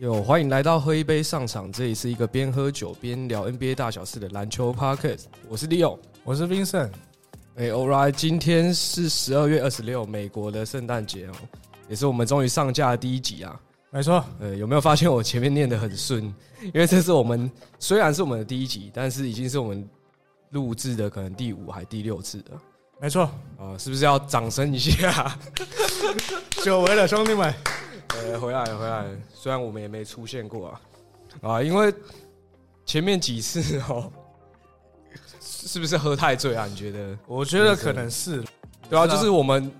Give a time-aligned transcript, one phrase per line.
[0.00, 5.24] 有欢迎来到喝一杯上场，这里是一个边喝酒边聊 NBA 大小事的篮球 podcast。
[5.46, 6.88] 我是 Leo，我是 Vincent。
[7.56, 11.32] 哎，Alright，今天是十二月二十六，美国的圣诞节哦，
[11.86, 13.60] 也是我们终于上架的第一集啊。
[13.90, 16.24] 没错，呃，有没有发现我前面念的很顺？
[16.64, 19.86] 因为这是我们虽然是我们的第一集，但是已经是我们
[20.52, 22.58] 录制的可能第五还第六次了。
[22.98, 25.38] 没错，啊，是不是要掌声一下？
[26.64, 27.52] 久违了，兄弟们。
[28.32, 29.10] 呃，回来了，回来了。
[29.34, 30.80] 虽然我们也没出现过啊，
[31.42, 31.92] 啊，因为
[32.86, 34.10] 前面几次哦，
[35.40, 36.66] 是不是喝太醉啊？
[36.66, 37.18] 你觉得？
[37.26, 38.42] 我觉得可能是，
[38.88, 39.70] 对啊，就是我们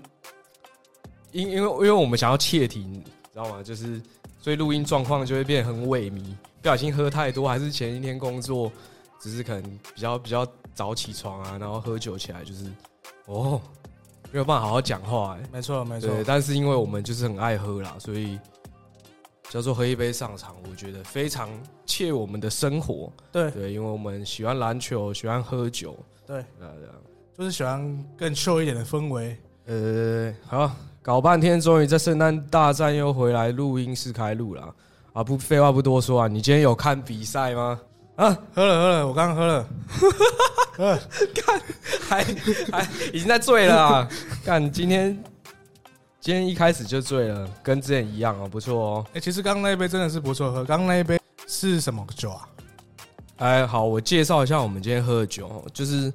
[1.31, 2.93] 因因为因为我们想要窃听，
[3.31, 3.63] 知道吗？
[3.63, 4.01] 就是
[4.41, 6.21] 所以录音状况就会变得很萎靡，
[6.61, 8.71] 不小心喝太多，还是前一天工作，
[9.19, 9.63] 只是可能
[9.95, 12.65] 比较比较早起床啊，然后喝酒起来就是
[13.27, 13.61] 哦。
[14.31, 16.09] 没有办法好好讲话，哎，没错没错。
[16.09, 18.39] 对，但是因为我们就是很爱喝啦，所以
[19.49, 21.49] 叫做喝一杯上场，我觉得非常
[21.85, 23.11] 切我们的生活。
[23.31, 26.89] 对对，因为我们喜欢篮球，喜欢喝酒，对对对，
[27.37, 29.37] 就是喜欢更秀一点的氛围。
[29.65, 30.71] 呃，好，
[31.01, 34.73] 搞半天，终于在圣诞大战又回来录音室开录了
[35.13, 35.23] 啊！
[35.23, 37.79] 不，废话不多说啊，你今天有看比赛吗？
[38.15, 39.67] 啊，喝了喝了，我刚刚喝了。
[40.75, 41.61] 看，
[42.07, 42.23] 还
[42.71, 44.09] 还已经在醉了啊！
[44.43, 45.23] 看今天
[46.19, 49.05] 今天一开始就醉了，跟之前一样哦，不错哦。
[49.13, 50.63] 哎，其实刚刚那一杯真的是不错喝。
[50.63, 52.47] 刚刚那一杯是什么酒啊？
[53.37, 55.63] 哎，好，我介绍一下我们今天喝的酒。
[55.73, 56.11] 就是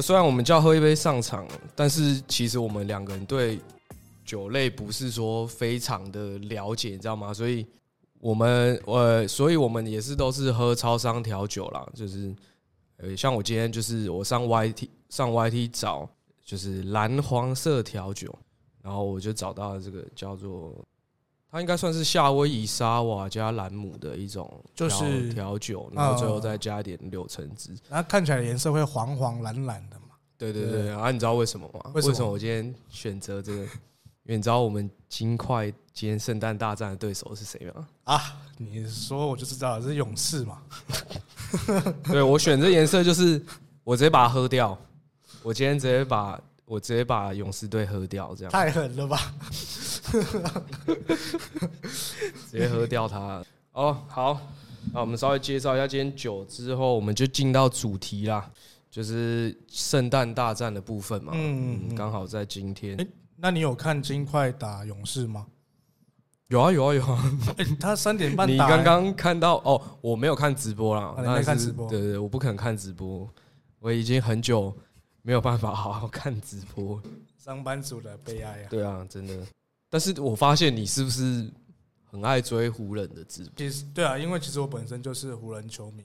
[0.00, 3.60] 虽然我们叫喝一杯上场，但是其实我们两个人对
[4.24, 7.34] 酒类不是说非常的了解，你知道吗？
[7.34, 7.66] 所以
[8.18, 12.34] 我们呃，所以我们也是都是喝超商调酒啦，就是。
[13.02, 16.08] 呃，像我今天就是我上 YT 上 YT 找，
[16.44, 18.36] 就是蓝黄色调酒，
[18.82, 20.74] 然后我就找到了这个叫做，
[21.50, 30.06] 它应该算是夏威夷沙瓦加兰姆的一种，就是调酒，然后最后再加一点柳橙汁，然后看起来颜色会黄黄蓝蓝的嘛。
[30.36, 31.90] 对对对，啊，你知道为什么吗？
[31.94, 33.66] 为什么我今天选择这个？
[34.24, 37.88] 因为你知道我们金块今天圣诞大战的对手是谁吗？
[38.04, 38.20] 啊，
[38.58, 40.62] 你说我就知道是勇士嘛。
[42.10, 43.40] 对我选这颜色就是
[43.84, 44.78] 我直接把它喝掉。
[45.42, 49.32] 我今天直接把我直接把勇士队喝掉，这样太狠了吧？
[52.50, 53.42] 直接喝掉它。
[53.72, 54.40] 哦，好，
[54.92, 58.50] 那我们稍微介绍一下今天酒之后，我们就进到主题啦，
[58.90, 61.32] 就是圣诞大战的部分嘛。
[61.34, 63.08] 嗯，刚好在今天。
[63.36, 65.46] 那你有看金块打勇士吗？
[66.50, 67.38] 有啊有啊有啊！
[67.78, 68.46] 他三点半。
[68.48, 69.80] 你刚刚看到哦？
[70.00, 71.88] 我没有看直播啦，没看直播。
[71.88, 73.28] 对对，我不可能看直播。
[73.78, 74.76] 我已经很久
[75.22, 77.00] 没有办法好好看直播。
[77.38, 78.66] 上班族的悲哀啊！
[78.68, 79.46] 对啊，真的。
[79.88, 81.48] 但是我发现你是不是
[82.04, 83.52] 很爱追湖人的直播？
[83.56, 86.04] 其实对啊，因为其实我本身就是湖人球迷，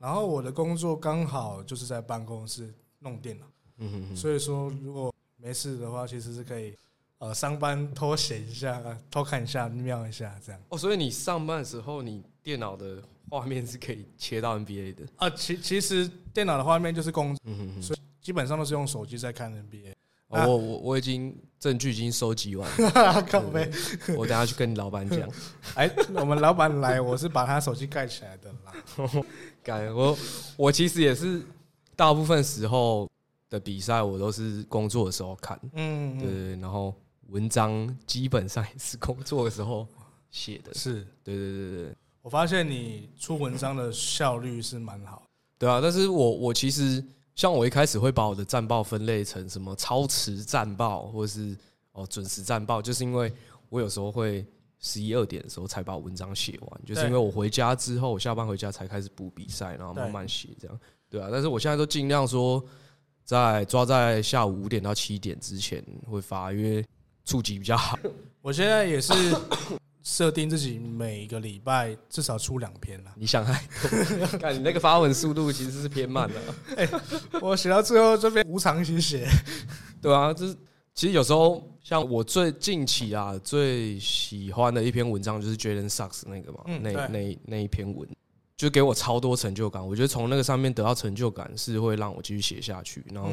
[0.00, 3.46] 然后我的工作刚好就是在办公室弄电脑，
[3.78, 4.16] 嗯哼哼。
[4.16, 5.14] 所以说如果。
[5.36, 6.74] 没事的话，其实是可以，
[7.18, 10.60] 呃，上班偷写一下，偷看一下，瞄一下，这样。
[10.68, 15.30] 哦，所以你上班的时候，你电脑的画面是可以切到 NBA 的啊？
[15.30, 17.34] 其其实电脑的画面就是工，
[17.80, 19.94] 所以基本上都是用手机在看 NBA。
[20.28, 22.68] 我我我已经证据已经收集完，
[23.30, 23.70] 靠背，
[24.18, 25.20] 我等下去跟你老板讲。
[25.76, 29.24] 哎，我们老板来，我是把他手机盖起来的啦。
[29.62, 30.18] 盖我
[30.56, 31.40] 我其实也是
[31.96, 33.08] 大部分时候。
[33.50, 36.92] 的比赛我都是工作的时候看，嗯，对对，然后
[37.28, 39.86] 文章基本上也是工作的时候
[40.30, 41.96] 写的，是对对对对。
[42.22, 45.22] 我发现你出文章的效率是蛮好，
[45.58, 45.80] 对啊。
[45.80, 47.04] 但是我我其实
[47.34, 51.56] 像我一开始会把我的战报分类成什么超时战报，或者是
[51.92, 53.32] 哦准时战报，就是因为
[53.68, 54.46] 我有时候会
[54.78, 60.80] 十一二点的时候才把文章写完，就是因为我回家之后，我下班回家才开始补比赛，然后慢慢写这样，
[61.10, 61.28] 对啊。
[61.30, 62.64] 但是我现在都尽量说。
[63.26, 66.84] 在抓在下午五点到七点之前会发，因为
[67.24, 67.98] 触及比较好。
[68.42, 69.12] 我现在也是
[70.02, 73.10] 设定自己每个礼拜至少出两篇了。
[73.16, 76.40] 你想太多， 看你那个发文速度其实是偏慢的。
[76.76, 76.88] 哎，
[77.40, 79.26] 我写到最后这边无偿写写，
[80.02, 80.54] 对啊，就是
[80.94, 88.06] 其实有时候像我最近期啊最喜欢的一篇文章就是 Jalen Sucks 那个嘛，那那那一篇文。
[88.56, 93.28] 就给我超多成就感，我觉得从那个上面得到成就感是会让我继续写下去，然后，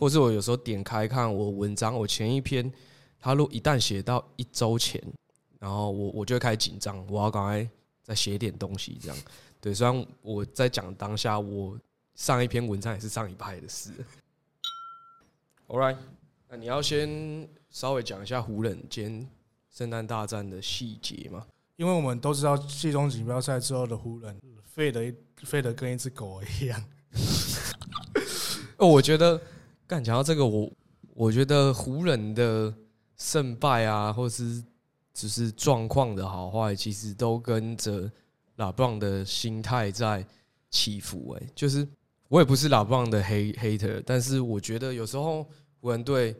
[0.00, 2.70] 或是我有时候点开看我文章，我前一篇，
[3.24, 5.02] 他如果一旦写到一周前，
[5.58, 7.66] 然后我我就会开始紧张，我要赶快
[8.02, 9.16] 再写点东西，这样，
[9.62, 11.74] 对，虽然我在讲当下，我
[12.14, 13.92] 上一篇文章也是上一派的事。
[15.68, 15.96] All right，
[16.50, 19.26] 那你要先稍微讲一下湖人间
[19.70, 21.46] 圣诞大战的细节吗？
[21.76, 26.84] 因为我们都知道季中锦标赛之后的湖人废的废的跟一只狗一样。
[28.76, 29.40] 哦，我觉得，
[29.86, 30.70] 干讲到这个，我
[31.14, 32.74] 我觉得湖人的
[33.16, 34.62] 胜败啊，或是
[35.12, 38.10] 只是状况的好坏，其实都跟着
[38.56, 40.26] 拉布朗的心态在
[40.70, 41.36] 起伏。
[41.38, 41.86] 哎，就是
[42.28, 45.46] 我也不是拉布朗的黑 hater，但是我觉得有时候
[45.80, 46.36] 湖人队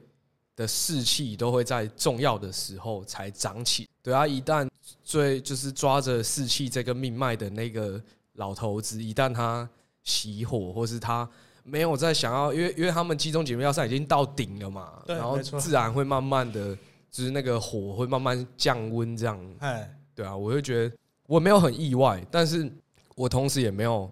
[0.56, 3.88] 的士气都会在重要的时候才涨起。
[4.02, 4.68] 对啊，一旦
[5.02, 8.02] 最就是抓着士气这个命脉的那个
[8.34, 9.68] 老头子，一旦他
[10.04, 11.28] 熄火，或是他。
[11.66, 16.76] 没有在想要，因为因为他们集中锦标赛已经到顶了嘛，然后自然会慢慢的，
[17.10, 19.56] 就是那个火会慢慢降温这样。
[19.60, 20.94] 哎，对啊，我就觉得
[21.26, 22.70] 我没有很意外，但是
[23.16, 24.10] 我同时也没有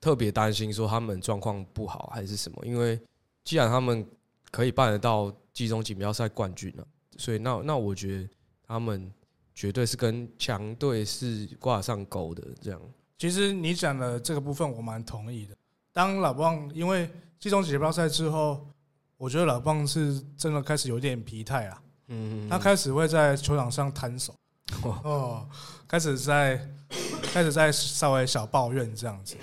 [0.00, 3.00] 特别担心说他们状况不好还是什么，因为
[3.42, 4.06] 既然他们
[4.50, 6.86] 可以办得到集中锦标赛冠军了，
[7.16, 8.28] 所以那那我觉得
[8.66, 9.10] 他们
[9.54, 12.80] 绝对是跟强队是挂上钩的这样。
[13.16, 15.56] 其实你讲的这个部分我蛮同意的。
[15.92, 18.66] 当老棒因为季中锦标赛之后，
[19.18, 21.82] 我觉得老棒是真的开始有点疲态啊。
[22.08, 24.34] 嗯，他开始会在球场上摊手，
[25.04, 25.46] 哦，
[25.86, 26.68] 开始在
[27.22, 29.36] 开始在稍微小抱怨这样子。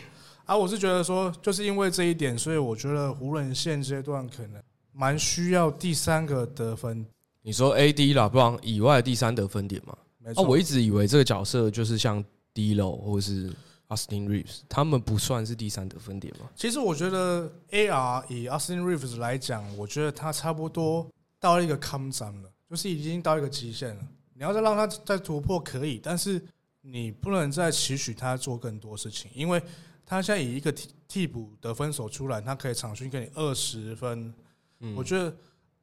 [0.45, 4.61] 啊，我是觉得说，就是因为这一点，所以我觉得湖人现阶段可能
[4.91, 7.05] 蛮需要第三个得分。
[7.41, 9.95] 你说 A D 老棒以外第三得分点吗？
[10.17, 12.23] 没错，我一直以为这个角色就是像
[12.53, 13.53] D 楼或是。
[13.89, 16.49] Austin Reeves，他们不算是第三得分点吗？
[16.55, 21.07] 其实我觉得 AR 以 Austin Reeves 来讲，我觉得他差不多
[21.39, 24.07] 到了一个 comeson 了，就是已经到一个极限了。
[24.33, 26.41] 你要再让他再突破可以，但是
[26.81, 29.61] 你不能再期许他做更多事情，因为
[30.05, 34.33] 他现在以一个替替补得分手出来，他可以场均给你二十分。
[34.81, 35.35] 嗯我觉得，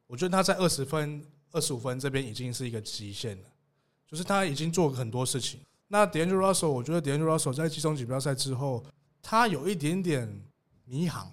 [0.07, 1.21] 我觉得他在二十分、
[1.51, 3.49] 二十五分这边已经是一个极限了，
[4.09, 5.59] 就是他已经做很多事情。
[5.87, 8.83] 那 D'Angelo Russell，我觉得 D'Angelo Russell 在季中锦标赛之后，
[9.21, 10.27] 他有一点点
[10.85, 11.31] 迷航。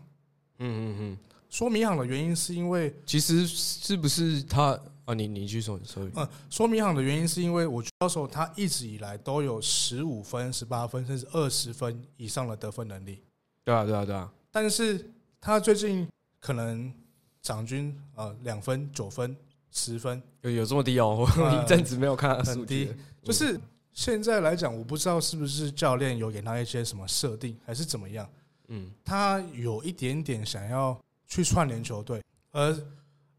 [0.59, 1.19] 嗯嗯嗯，
[1.51, 5.13] 说迷航的原因是因为，其实是不是他啊？
[5.13, 6.09] 你你去说说。
[6.15, 13.21] 嗯，说迷航的原因是因为我 Russell 他一直以来都有十五分、十八分甚至二十分以上的得分能力。
[13.65, 14.33] 对啊，对啊，对啊。
[14.53, 15.11] 但是
[15.41, 16.09] 他最近
[16.39, 16.93] 可能
[17.43, 19.37] 场均啊两分、九分、
[19.73, 21.27] 十分，有有这么低哦？
[21.37, 22.89] 我一阵子没有看很低，
[23.25, 23.61] 就是。
[23.95, 28.29] 现在来讲，我不知道是不是教练有给他一些什么设定，还是怎么样。
[28.67, 32.21] 嗯，他有一点点想要去串联球队，
[32.51, 32.77] 而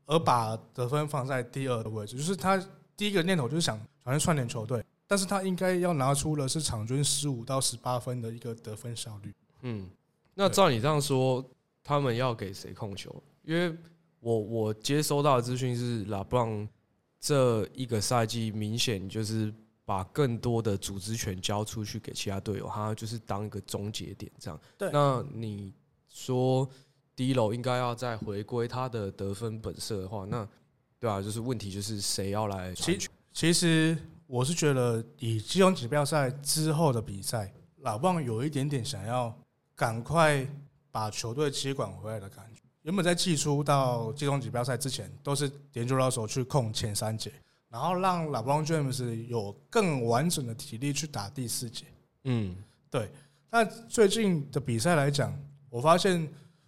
[0.05, 2.57] 而把得分放在第二的位置，就是他
[2.95, 9.33] 第一个念头就是想想要串联球队，但是他应该要拿出的是场均十五到十八分的一个得分效率。
[9.63, 9.89] 嗯，
[10.35, 11.43] 那照你这样说，
[11.83, 13.13] 他们要给谁控球？
[13.43, 13.77] 因为
[14.21, 16.65] 我我接收到的资讯是，拉布朗
[17.19, 19.53] 这一个赛季明显就是。
[19.85, 24.59] 把更多的组织权交出去给其他队友，他就是当一个终结点这样。
[24.77, 25.71] 对，那你
[26.09, 26.67] 说
[27.15, 30.47] 第一楼应该要再回归他的得分本色的话，那
[30.99, 32.73] 对啊，就是问题就是谁要来？
[32.73, 32.97] 其
[33.31, 33.95] 其实
[34.25, 39.31] 我是觉得，以季中锦标赛之后的比赛，老棒有一点点想要
[39.75, 40.47] 赶快
[40.89, 42.61] 把球队接管回来的感觉。
[42.81, 47.31] 原本在季初到季中锦标赛之前，都是点球老手去控前三节。
[47.75, 51.83] 然后让老布朗 James 有更完整的体力去打第四节。
[52.23, 52.55] 嗯，
[52.89, 53.11] 对。
[53.51, 55.37] 那最近的比赛来讲，
[55.69, 56.25] 我发现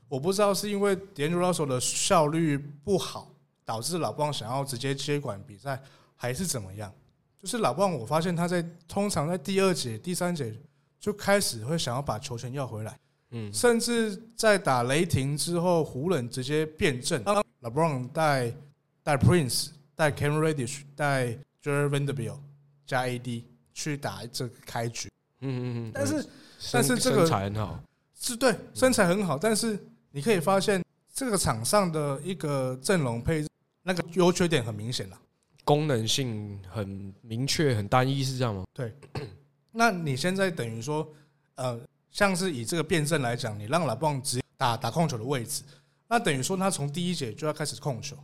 [0.10, 3.32] 我不知道是因为 D'Angelo Russell 的效率不好，
[3.64, 5.82] 导致老布朗想要直接接管比赛，
[6.18, 6.94] 还是怎么样？
[7.40, 10.54] 就是老布朗，我发现他在通常在第二节、第三节
[11.00, 13.00] 就开始会想要把球权要回来。
[13.32, 17.24] 嗯，甚至在打雷霆之后，湖人直接变阵，
[17.62, 18.54] 老布朗带
[19.02, 19.70] 带 Prince。
[19.98, 22.38] 带 Cam Reddish 带 Jared Vanderbilt
[22.86, 25.12] 加 AD 去打这个开局，
[25.42, 26.26] 嗯嗯嗯，但是
[26.72, 27.84] 但是这个身材很好，
[28.18, 29.78] 是对身材很好，但是
[30.12, 33.50] 你可以发现这个场上的一个阵容配置
[33.82, 35.20] 那个优缺点很明显了，
[35.64, 38.64] 功能性很明确很单一是这样吗？
[38.74, 38.94] 对，
[39.74, 41.12] 那你现在等于说
[41.56, 41.80] 呃，
[42.12, 45.64] 像是以这个辩证来讲，你让老棒直接打打控球的位置，
[46.08, 48.16] 那等于说他从第一节就要开始控球。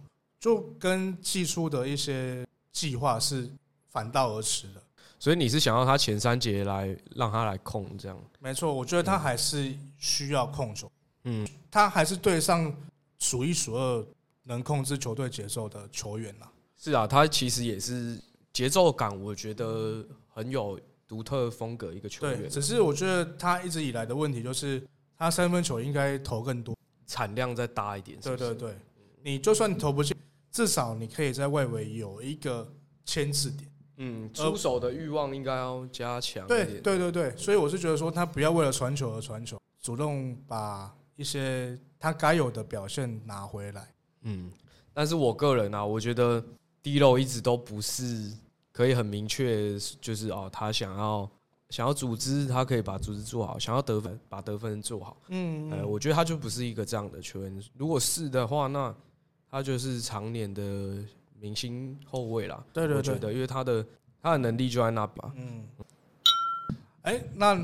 [0.44, 3.50] 就跟技术的一些计划是
[3.88, 4.84] 反道而驰的，
[5.18, 8.24] 所以你是想要他前三节来让他来控这样？
[8.42, 10.92] 没错，我觉得他还是需要控球，
[11.24, 12.76] 嗯，他还是对上
[13.20, 14.06] 数一数二
[14.44, 16.52] 能控制球队节奏的球员啦。
[16.76, 18.20] 是啊，他其实也是
[18.52, 22.50] 节奏感，我觉得很有独特风格一个球员。
[22.50, 24.86] 只是我觉得他一直以来的问题就是
[25.18, 28.20] 他三分球应该投更多，产量再大一点。
[28.20, 28.76] 对对对，
[29.22, 30.14] 你就算投不进。
[30.54, 32.72] 至少你可以在外围有一个
[33.04, 36.48] 牵制点，嗯，出手的欲望应该要加强。
[36.48, 43.88] 对对对对，所以我是觉得说，他不要为了传球而传球，主动把一些他该有的表现拿回来。
[44.22, 44.52] 嗯，
[44.94, 46.42] 但是我个人啊，我觉得
[46.84, 48.32] 低漏一直都不是
[48.72, 51.30] 可以很明确，就是哦，他想要
[51.72, 55.18] 想要组织，他可以把组织做好；想要得分，把得分做好。
[55.30, 57.64] 嗯，呃，我觉得他就不是一个这样的球员。
[57.76, 58.96] 如果是的话，那
[59.54, 60.98] 他就是常年的
[61.40, 62.66] 明星后卫啦。
[62.74, 63.86] 对对对，因为他的
[64.20, 65.32] 他的能力就在那吧。
[65.36, 65.64] 嗯。
[67.04, 67.64] 哎，那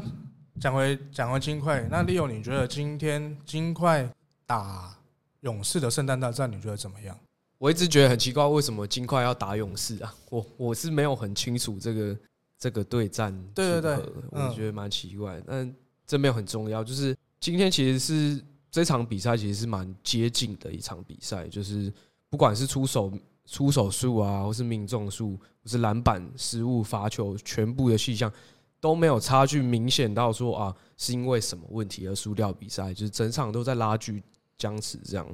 [0.60, 4.08] 讲回讲回金块，那 Leo，你觉得今天金块
[4.46, 4.96] 打？
[5.42, 7.18] 勇士的圣诞大战，你觉得怎么样？
[7.58, 10.14] 我一直觉得很奇怪，为什么金块要打勇士啊？
[10.30, 12.18] 我我是没有很清楚这个
[12.58, 15.42] 这个对战，对对对，我觉得蛮奇怪。
[15.48, 15.74] 但
[16.06, 21.92] 这没有很重要，就是今天其实是这场比赛，其实是蛮接近的一场比赛，就是
[22.30, 23.12] 不管是出手
[23.46, 28.32] 出手数啊，或是命中数，或是篮板失误、罚球，全部的细项
[28.80, 34.24] 都没有差距明显到说啊，是因为什么问题而输掉比赛，就是整场都在拉锯。
[34.62, 35.26] 僵持这样，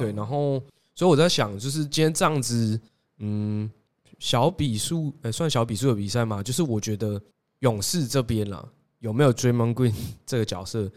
[0.00, 0.60] 对，然后
[0.96, 2.80] 所以我在想，就是今天这样子，
[3.18, 3.70] 嗯，
[4.18, 7.22] 小比数，呃，算小比数的比赛嘛，就是我觉得
[7.60, 9.94] 勇士这边啦，有没有 Draymond Green
[10.26, 10.90] 这个角色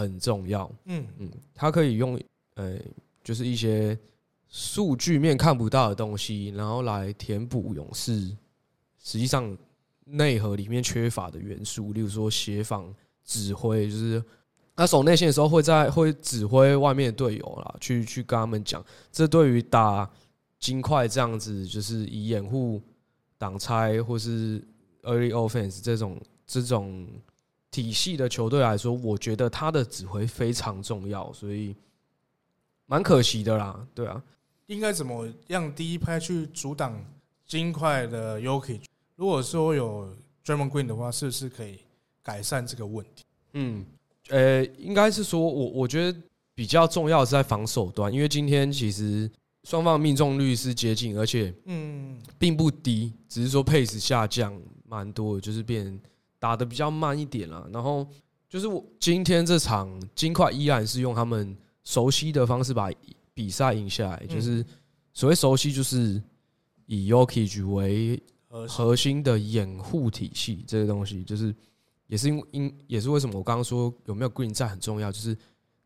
[0.00, 2.18] 很重要，嗯嗯，他可以用，
[2.54, 2.78] 呃，
[3.22, 3.98] 就是一些
[4.48, 8.18] 数据面看不到的东西，然后来填补勇士
[8.98, 9.56] 实际上
[10.04, 14.22] 内核里面缺乏的元素，例如说协防、指挥，就是。
[14.76, 18.82] 他守内线的时候，会在会指挥外面的队友啦，去去跟他们讲。
[19.12, 20.08] 这对于打
[20.58, 22.80] 金块这样子，就是以掩护、
[23.36, 24.58] 挡拆或是
[25.02, 27.06] early offense 这种这种
[27.70, 31.74] 体系的球队来说，我觉得他的指挥非常重要，所以
[32.86, 33.86] 蛮可惜的啦。
[33.94, 34.22] 对啊，
[34.66, 37.04] 应该怎么样第一拍去阻挡
[37.46, 38.80] 金块的 Yoki？
[39.16, 41.80] 如果说有 Draymond Green 的话，是不是可以
[42.22, 43.24] 改善这个问题？
[43.52, 43.86] 嗯。
[44.28, 46.16] 呃，应该是说，我我觉得
[46.54, 49.28] 比较重要是在防守端，因为今天其实
[49.64, 56.00] 双方命中率是接近，而且嗯，并不低，只是说 pace 下降蛮多，就是变
[56.40, 57.70] 打的比较慢一点了。
[57.72, 58.04] 然后
[58.48, 62.90] 就是我今天这场金块依然是用他们熟悉的方式把
[63.32, 64.66] 比赛赢下来，就是
[65.12, 66.20] 所谓熟悉，就是
[66.86, 68.20] 以 Yoki 为
[68.66, 71.54] 核心的掩护体系，这个东西就是。
[72.10, 75.38] 也是因因也是为什么我刚刚说有没有 Green 在很重要，就是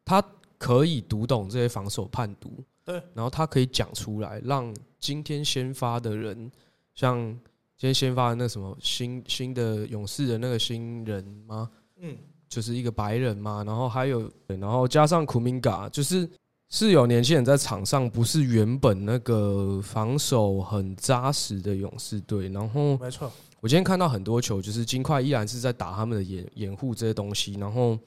[0.07, 0.25] 他
[0.57, 6.51] 可以读懂这些防守判读，对，然后他可以讲出来，让今天先发的人，
[6.95, 7.39] 像
[7.77, 11.69] 今天先发的那什么新新的勇士的那个新人吗？
[12.01, 12.17] 嗯，
[12.49, 16.29] 就是一个白人嘛，然后还有，然后加上库明嘎，就是
[16.69, 23.31] 是有年轻人在场上，不是原本那个防守很扎实的勇士队，然后没错。
[23.61, 27.99] 我今天看到很多球，就是金块依然是在打他们的掩掩护这些东西，然后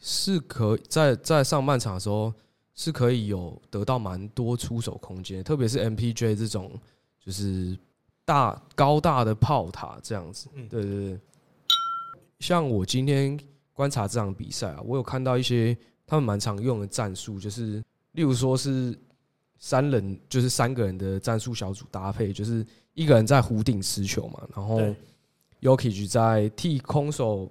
[0.00, 2.32] 是可在在上半场的时候
[2.74, 6.72] 是可以有得到蛮多出手空间，特别是 MPJ 这种
[7.24, 7.78] 就是
[8.24, 10.48] 大高大的炮塔这样子。
[10.68, 11.20] 对对对，
[12.40, 13.38] 像我今天
[13.72, 15.76] 观察这场比赛啊，我有看到一些
[16.06, 18.98] 他们蛮常用的战术，就是例如说是
[19.58, 22.66] 三人，就是三个人的战术小组搭配，就是。
[22.94, 24.78] 一个人在弧顶持球嘛，然后
[25.62, 27.50] Yoki 在替空手，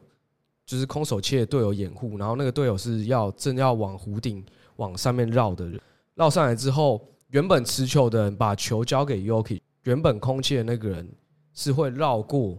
[0.68, 5.82] 就是空手切队友掩护，然后那个队友是要正要往弧顶往上面绕的人，
[6.14, 11.08] 绕上来之后，原本持球的人把球交给 Yoki，原本空气的那个人
[11.54, 12.58] 是会绕过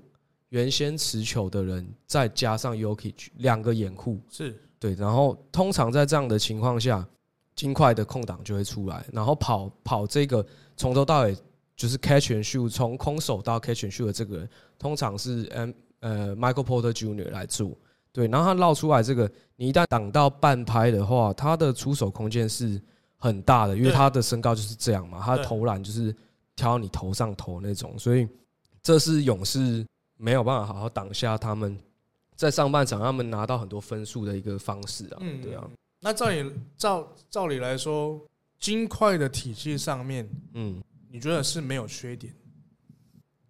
[0.48, 7.06] 原先持球的人，再加上 Yoki 两个掩护，是对，然后通常在这样的情况下，
[7.54, 10.44] 金块的空档就会出来，然后跑跑这个
[10.76, 11.36] 从头到尾。
[11.74, 14.48] 就是 catch and shoot，从空手到 catch and shoot 的这个人，
[14.78, 17.30] 通常是 M 呃 Michael Porter Jr.
[17.30, 17.72] 来做，
[18.12, 22.80] 对，然后他绕出来这个，你一旦挡到半拍的话，他的出手空间是
[23.16, 26.14] 很大的，因为他的身高就是这样嘛，他的投篮就是
[26.56, 28.26] 挑你头上头那种，所以
[28.82, 29.84] 这是勇士
[30.16, 31.78] 没有办法好好挡下他们
[32.34, 35.68] 在上半场他们拿到很多分数的一个方式啊，嗯对啊。
[36.00, 38.20] 那照理照照理来说，
[38.58, 40.82] 金块的体系上面，嗯。
[41.14, 42.34] 你觉得是没有缺点？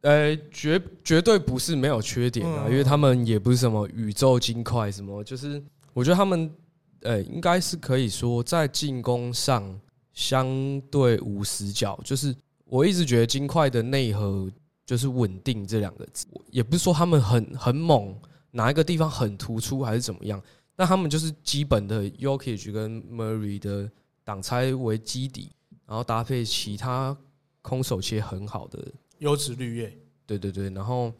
[0.00, 6.52] 呃，绝绝对不是没有缺点啊，因为他们也不是什么宇宙金块什么，就是我觉得他们
[7.02, 9.80] 呃，应该是可以说在进攻上
[10.12, 11.97] 相对无死角。
[12.04, 12.35] 就是
[12.73, 14.50] 我一直觉得金块的内核
[14.87, 18.17] 就是稳定这两个字，也不是说他们很很猛，
[18.52, 20.43] 哪一个地方很突出还是怎么样，
[20.75, 23.91] 但他们就是基本的 Yokich 跟 Murray 的
[24.25, 25.50] 挡拆为基底，
[25.87, 27.17] 然后搭配其他。
[27.64, 28.85] 空手切很好的
[29.19, 31.12] 优质绿叶，对对对对，然后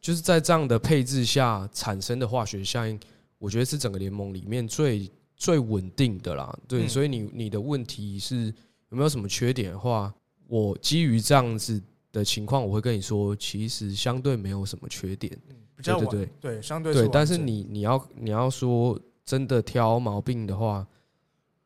[0.00, 2.98] 就是在这样的配置下产生的化学效应，
[3.36, 6.58] 我觉得是整个联盟里面最最稳定的啦。
[6.66, 8.46] 对，所以你你的问题是
[8.88, 10.10] 有没有什么缺点的话，
[10.50, 11.80] 我基于这样子
[12.10, 15.30] 的情况，我会跟你说，其实相对没有什么缺点。
[15.76, 20.86] 比较对对，相对对，但是你你要你要说真的挑毛病的话，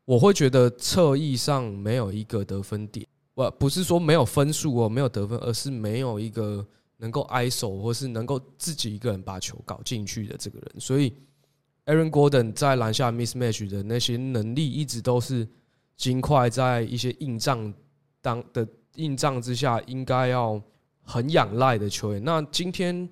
[0.04, 6.64] 我会觉得侧翼上没有一个得分点，不不是说没有分数哦，没有得分，而是没有一个
[6.98, 10.78] 能够挨手或是能够自己一个人把球搞进去的这个人。
[10.78, 11.12] 所以
[11.86, 15.48] ，Aaron Gordon 在篮下 mismatch 的那些能力，一直都是
[15.96, 17.74] 金块在一些硬仗
[18.24, 18.66] 当的
[18.96, 20.60] 硬仗之下，应该要
[21.02, 22.24] 很仰赖的球员。
[22.24, 23.06] 那今天。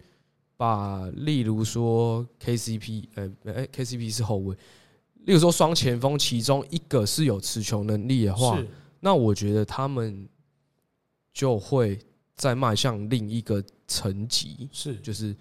[0.55, 4.55] 把，例如说 KCP，呃，哎，KCP 是后卫。
[5.25, 8.63] 例如说双前锋，其中一个是有持球能力的话，
[9.01, 10.29] 那我觉得他们
[11.33, 11.99] 就会
[12.37, 15.35] 再迈向另一个层级，是，就是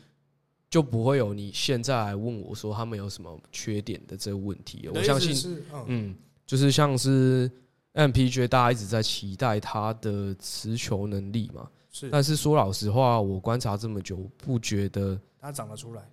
[0.72, 4.90] 就不会有你现在来问我说他们有什么缺点的这个问题。
[4.92, 6.16] 我相信，嗯，
[6.48, 7.52] 就是像是
[7.94, 11.70] MPJ，大家一直在期待他的持球能力嘛。
[11.92, 16.10] 是，但是说老实话，我观察这么久，不觉得他长得出来。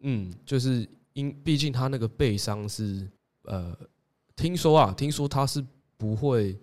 [0.00, 3.06] 嗯，就是因毕竟他那个背伤是，
[3.42, 3.76] 呃，
[4.36, 5.62] 听说啊，听说他是
[5.96, 6.58] 不会，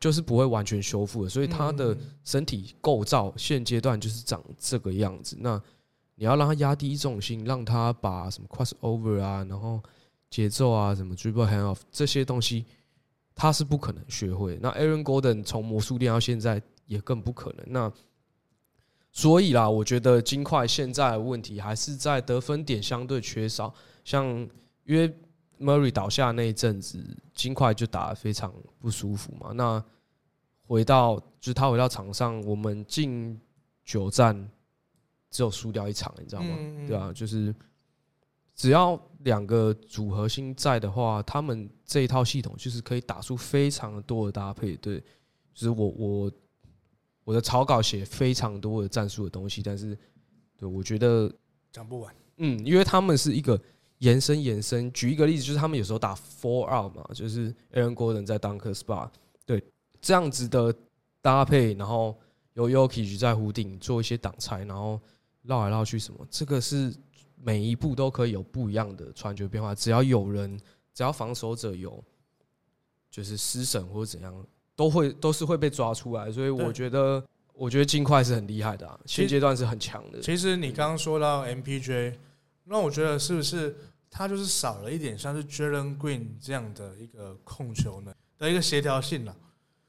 [0.00, 5.36] 就是不会完全修复的，所以他的身体构造现阶段就是长这个样子。
[5.38, 5.62] 那
[6.16, 9.80] 你要让他压低重心，让他把什么 cross over 啊，然后
[10.30, 12.64] 节奏啊，什么 dribble hand off 这些东西，
[13.34, 14.58] 他是不可能学会。
[14.60, 16.62] 那 Aaron Gordon 从魔术练到现在。
[16.90, 17.64] 也更不可能。
[17.68, 17.92] 那
[19.12, 23.72] 所以啦，我觉得金块现在的问题还是在得分点相对缺少。
[24.04, 24.26] 像
[24.84, 25.08] 因为
[25.60, 26.98] Murray 倒下那一阵子，
[27.32, 29.52] 金块就打得非常不舒服嘛。
[29.52, 29.80] 那
[30.66, 33.40] 回到就是他回到场上，我们进
[33.84, 34.50] 九战
[35.30, 36.58] 只有输掉一场，你知道吗？
[36.88, 37.54] 对啊，就是
[38.60, 44.76] 只要两个组合星在的话，他们这一套系统就是可以打出非常多的搭配。
[44.76, 45.00] 对，
[45.54, 46.32] 就是我我。
[47.22, 49.96] 我的草稿写非常多的战术的东西，但是，
[50.56, 51.32] 对我觉得
[51.70, 52.12] 讲不完。
[52.38, 53.60] 嗯，因为他们是一个
[53.98, 54.90] 延伸延伸。
[54.92, 59.10] 举一个例子，就是他们有时候打 four out 嘛，就是 Aaron Gordon 在 Dunker Spot，
[59.46, 59.62] 对
[60.00, 60.74] 这样子的
[61.22, 62.18] 搭配，然后
[62.54, 64.98] 有 Yoki 在弧顶做一些挡拆，然后
[65.42, 66.92] 绕来绕去什么，这个是
[67.42, 69.74] 每一步都可以有不一样的传球变化。
[69.74, 70.58] 只要有人，
[70.92, 72.02] 只要防守者有
[73.10, 74.46] 就是失神或者怎样。
[74.76, 77.22] 都会都是会被抓出来，所以我觉得，
[77.52, 80.22] 我觉得金块是很厉害的，啊现阶段是很强的。
[80.22, 82.14] 其实你刚刚说到 MPJ，
[82.64, 83.76] 那我觉得是不是
[84.08, 89.36] 他就是少了一点像是 Jalen Green 这样的一个控球呢的一个协调性呢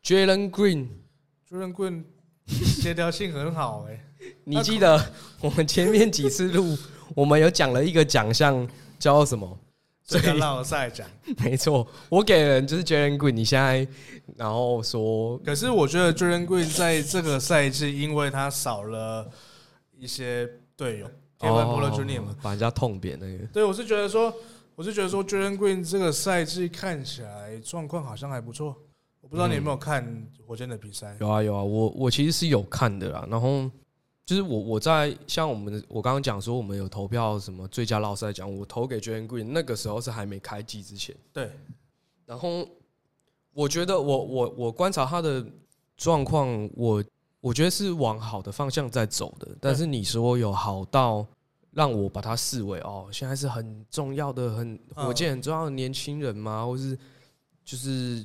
[0.04, 2.04] ？Jalen Green，Jalen Green
[2.48, 4.06] 协调性很好哎，
[4.44, 5.04] 你记得
[5.42, 6.78] 我们前面几次录，
[7.16, 8.68] 我们有讲了一个奖项
[9.00, 9.58] 叫什么？
[10.04, 11.08] 最绕赛奖，
[11.42, 13.88] 没错，我给人就是 Jalen Green，你现在
[14.36, 19.30] 然后说，可是我觉得 Jalen Green 在这个赛季，因为他少了
[19.98, 21.08] 一些队友，
[21.40, 24.34] 天分 Polo Junior 把人家痛扁那个，对我是觉得说，
[24.76, 28.76] 我是觉得说 Jalen Green 这个赛季看起来状况好像还不错，
[29.22, 31.16] 我不知道你有没有看火箭的比赛？
[31.22, 33.72] 有啊有啊，我我其实是有看的啦，然后。
[34.24, 41.14] 就是我我在像我们我刚刚讲说我们有投票什么最佳老师来讲，我投给 Jalen Green 那个时候是还没开机之前。
[41.34, 41.52] 对，
[42.26, 42.66] 然后
[43.52, 45.46] 我觉得我我我观察他的
[45.98, 47.04] 状况，我
[47.42, 49.50] 我觉得是往好的方向在走的。
[49.60, 51.26] 但是你说有好到
[51.72, 56.66] 让我把他视为哦，现在是很重要的很火箭很重要的年轻人吗？
[56.66, 56.98] 或是
[57.66, 58.24] 就是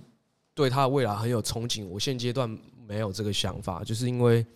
[0.54, 1.84] 对他的未来很有憧憬？
[1.88, 2.48] 我现阶段
[2.86, 4.46] 没有这个想法，就是因为。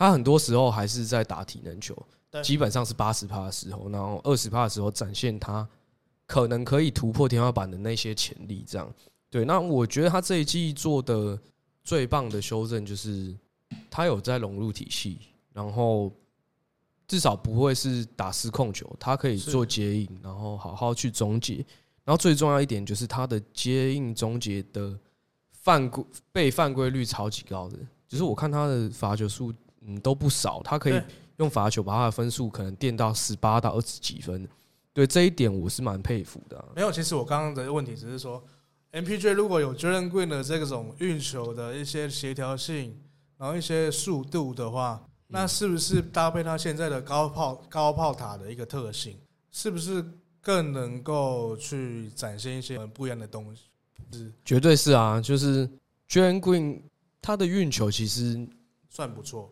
[0.00, 1.94] 他很多时候还是在打体能球，
[2.42, 5.68] 基本上是八十趴的时候，然后二十趴的时候展现他
[6.24, 8.64] 可能可以突破天花板的那些潜力。
[8.66, 8.90] 这样，
[9.28, 9.44] 对。
[9.44, 11.38] 那我觉得他这一季做的
[11.84, 13.36] 最棒的修正就是
[13.90, 15.18] 他有在融入体系，
[15.52, 16.10] 然后
[17.06, 21.56] 至少不会是打失控球，他可以做接应，然后好好去终结。
[22.04, 24.98] 然后最重要一点就是他的接应终结的
[25.52, 27.76] 犯规被犯规率超级高的，
[28.08, 29.52] 就是我看他的罚球数。
[29.86, 31.02] 嗯，都不少，他可以
[31.36, 34.46] 用罚球把他的分数可能垫到十八到二十几分，
[34.92, 36.62] 对这一点我是蛮佩服的。
[36.76, 38.44] 没有，其实我刚刚的问题只是说
[38.92, 43.00] ，MPJ 如果有 Jalen Green 的这种运球的一些协调性，
[43.38, 49.16] 然后一些速度的话，那是不是搭配他现在的高炮高炮塔的一个特性，
[49.50, 50.04] 是不是
[50.42, 53.62] 更能够去展现一些很不一样的东西？
[54.12, 55.66] 是，绝对是啊，就是
[56.08, 56.82] Jalen Green
[57.22, 58.46] 他的运球其实
[58.90, 59.50] 算不错。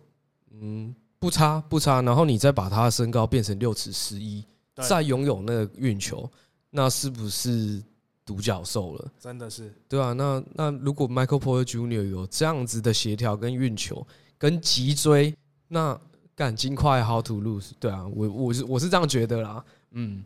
[0.60, 4.44] 嗯，不差不差，然后你再把他的身高变成六尺十一，
[4.74, 6.30] 再拥有那个运球，
[6.70, 7.82] 那是不是
[8.24, 9.12] 独角兽了？
[9.18, 12.08] 真的是，对啊，那那如果 Michael Porter Jr.
[12.08, 15.34] 有这样子的协调跟运球跟脊椎，
[15.68, 15.98] 那
[16.34, 17.72] 干金块 How to lose？
[17.80, 19.64] 对啊，我我是我是这样觉得啦。
[19.92, 20.24] 嗯，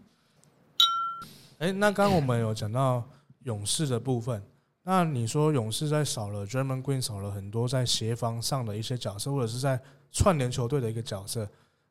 [1.58, 3.02] 哎，那刚刚我们有讲到
[3.44, 4.42] 勇士的部分。
[4.84, 11.48] 那你说勇士在少了 German Green，少了很多在协防上的一些角色，或者是在串联球队的一个角色。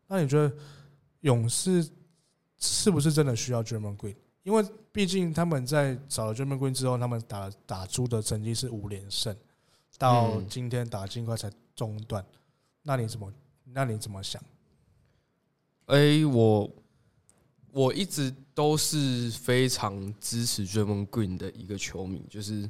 [0.08, 0.54] 那你觉得
[1.22, 1.90] 勇士
[2.58, 4.18] 是不是真的需要 German Green？
[4.44, 9.34] 因为毕竟他们在少了 German Green 之后，他们打打出的成绩是五连胜，
[9.98, 12.26] 到今天打尽快才中断。
[12.84, 13.34] 那你怎么？
[13.64, 14.44] 那你怎么想？
[15.86, 16.70] 哎，我
[17.72, 22.70] 我一直都是非常支持 German Green 的一个球迷，就是。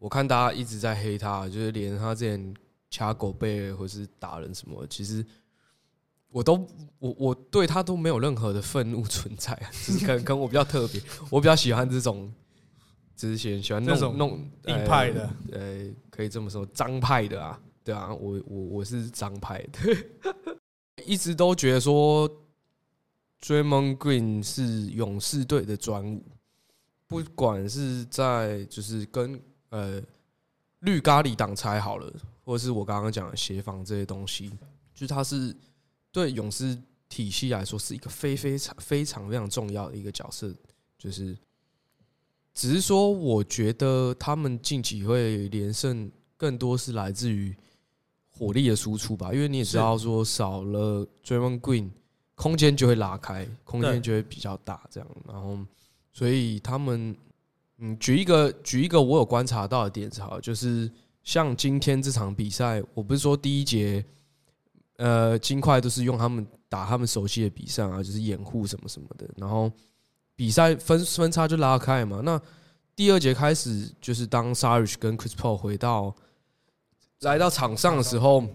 [0.00, 2.54] 我看大家一直在黑他，就是连他之前
[2.88, 5.24] 掐狗背或是打人什么，其实
[6.30, 6.66] 我都
[6.98, 12.32] 我我对他都没有任何的愤怒存在，只是可能跟我比较特别，我比较喜欢这种，
[13.14, 20.56] 之前喜欢那种弄硬派的，呃，可以这么说，张派的啊，对啊，我我我是张派的，
[21.04, 22.26] 一直都觉得说
[23.42, 26.24] ，Draymond Green 是勇士队的专武，
[27.06, 29.38] 不管是在就是跟
[29.70, 30.02] 呃，
[30.80, 32.12] 绿咖喱挡拆好了，
[32.44, 34.50] 或者是我刚刚讲的协防这些东西，
[34.94, 35.56] 就是它是
[36.10, 36.76] 对勇士
[37.08, 40.52] 体系来说是一个非非常非常非常重要的一个角色。
[40.98, 41.38] 就是
[42.52, 47.56] 只是说，我觉得他们近期会连胜，更多是来自于
[48.28, 49.32] 火力的输出吧。
[49.32, 51.90] 因为你也知道，说少了 Draymond Green，
[52.34, 55.08] 空间就会拉开，空间就会比较大，这样。
[55.28, 55.58] 然后，
[56.12, 57.16] 所以他们。
[57.82, 60.90] 嗯，举一个举一个我有观察到的点子哈，就是
[61.22, 64.04] 像今天这场比赛，我不是说第一节，
[64.98, 69.72] 呃，金块都是用他们打他们熟悉的比赛啊，就是掩护什么什么的，然后
[70.36, 72.20] 比赛分分差就拉开嘛。
[72.22, 72.38] 那
[72.94, 76.14] 第二节开始，就是当 Sarge 跟 Chris Paul 回到
[77.20, 78.46] 来到场上的时候，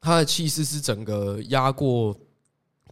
[0.00, 2.16] 他的气势是整个压过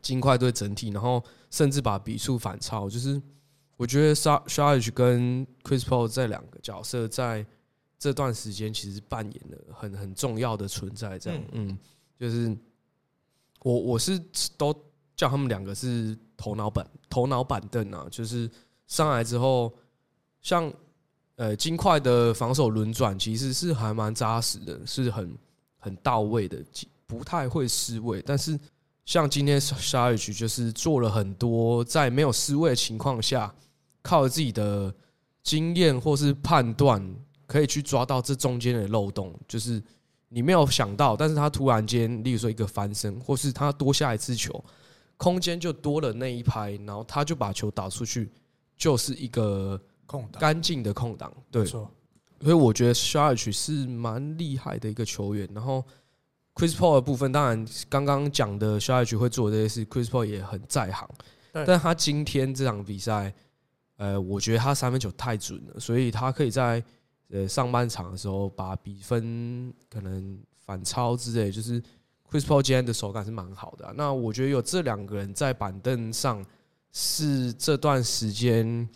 [0.01, 3.22] 金块队整体，然后甚至把比数反超，就是。
[3.83, 7.45] 我觉得 Sharish 跟 Chris Paul 这两个角色在
[7.99, 11.77] 这段时间其实扮演了很很重要的存在，这样，嗯，
[12.16, 12.57] 就是
[13.64, 14.16] 我我是
[14.57, 14.73] 都
[15.16, 18.49] 叫他们两个是头脑板头脑板凳啊，就是
[18.87, 19.75] 上来之后，
[20.40, 20.73] 像
[21.35, 25.37] 呃金块的防守轮转其实是还蛮扎实的，是很
[25.79, 26.64] 很到位的，
[27.05, 28.23] 不太会失位。
[28.25, 28.57] 但是
[29.05, 33.53] 像今天 Sharish 就是做了很多在没有失位的情况下。
[34.02, 34.92] 靠自己的
[35.42, 37.02] 经验或是判断，
[37.46, 39.82] 可以去抓到这中间的漏洞，就是
[40.28, 44.64] 你没有想到，但是他突然间，例如说一个翻身，或是他多下一次球，
[45.16, 48.30] 空间就多了那一拍，然后他就把球打出去，
[48.76, 51.32] 就是一个空档，干净的空档。
[51.50, 51.90] 对，所
[52.40, 55.48] 以我觉得 s h a r c h 是蛮厉害的一个球员。
[55.54, 55.84] 然后
[56.54, 61.08] Chris Paul 的部分，当然刚刚讲的 s h a r c h 会做这些事，Chris Paul 也很在行，
[61.52, 63.34] 但他今天这场比赛。
[64.02, 66.82] 呃，我觉得他三分球太准了，所以他可以在
[67.28, 71.80] 呃上半场的时候把比分可能反超之类，就是
[72.28, 73.94] Chris Paul 今天的手感是蛮好的。
[73.96, 76.44] 那我觉得有这两个人在板凳上
[76.90, 78.88] 是这段时间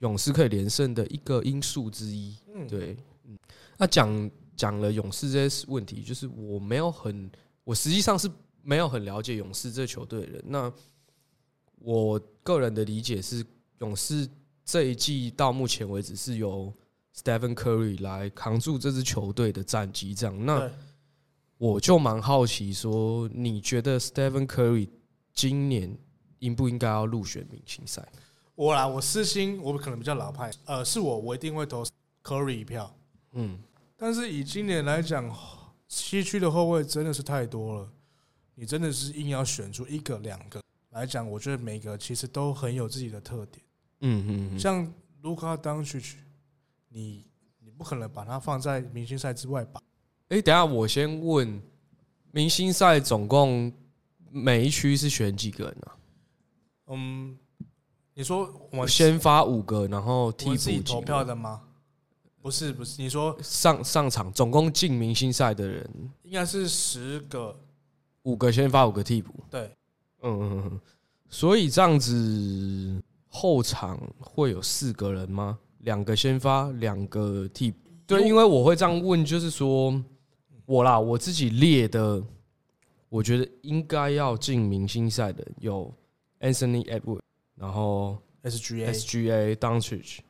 [0.00, 2.36] 勇士可以连胜的一个因素之一。
[2.54, 2.94] 嗯，对，
[3.24, 3.38] 嗯，
[3.78, 7.30] 那讲讲了勇士这些问题，就是我没有很，
[7.64, 8.30] 我实际上是
[8.62, 10.44] 没有很了解勇士这球队的人。
[10.48, 10.70] 那
[11.76, 13.42] 我个人的理解是，
[13.78, 14.28] 勇士。
[14.70, 16.72] 这一季到目前为止是由
[17.12, 20.46] Stephen Curry 来扛住这支球队的战绩，这样。
[20.46, 20.70] 那
[21.58, 24.88] 我就蛮好奇，说你觉得 Stephen Curry
[25.34, 25.98] 今年
[26.38, 28.08] 应不应该要入选明星赛？
[28.54, 31.84] 我啦，我私心，我可能比较老派，呃，是我，我一定会投
[32.22, 32.94] Curry 一票。
[33.32, 33.58] 嗯，
[33.96, 35.36] 但是以今年来讲，
[35.88, 37.92] 西区的后卫真的是太多了，
[38.54, 43.60] 你真的是硬要选出一个、两个来讲，我觉得每个其实都很有自己的特点。
[44.00, 44.90] 嗯嗯，像
[45.22, 46.16] 卢卡当曲曲，
[46.88, 47.26] 你
[47.58, 49.80] 你不可能把它放在明星赛之外吧？
[50.28, 51.60] 哎，等下我先问，
[52.30, 53.72] 明星赛总共
[54.30, 55.92] 每一区是选几个人呢？
[56.86, 57.38] 嗯，
[58.14, 61.62] 你说我先发五个，然后替补投票的吗？
[62.40, 65.88] 不是不是，你说上上场总共进明星赛的人
[66.22, 67.54] 应该是十个，
[68.22, 69.34] 五个先发，五个替补。
[69.50, 69.76] 对，
[70.22, 70.80] 嗯嗯嗯，
[71.28, 73.02] 所以这样子。
[73.30, 75.58] 后场会有四个人吗？
[75.78, 77.78] 两个先发，两个替补。
[78.06, 80.02] 对，因为我会这样问，就是说
[80.66, 82.22] 我啦，我自己列的，
[83.08, 85.90] 我觉得应该要进明星赛的有
[86.40, 87.20] Anthony Edward，
[87.54, 90.22] 然后 SGA SGA d o n c i c